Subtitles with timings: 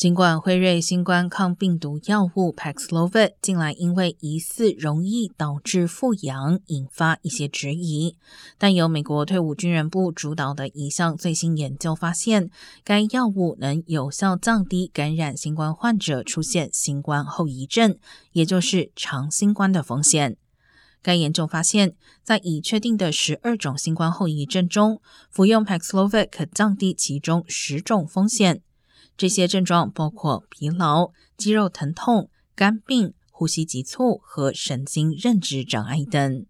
[0.00, 8.16] 尽管辉瑞新冠抗病毒药物 Paxlovid 近来因为疑似容易导致复阳，引发一些质疑，
[8.56, 12.50] 但由美国退伍军人部主导的一项最新研究发现，
[12.82, 17.98] 该药物能有效降低感染新冠患者出现新冠后遗症，
[18.32, 20.38] 也就是长新冠的风险。
[21.02, 21.94] 该研究发现，
[22.24, 28.62] 在已确定的十二种新冠后遗症中，服用 Paxlovid 可降低其中十种风险。
[29.20, 36.46] 这些症状包括疲劳、肌肉疼痛、肝病、呼吸急促和神经认知障碍等。